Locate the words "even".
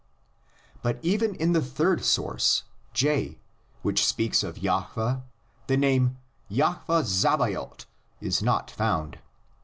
1.03-1.35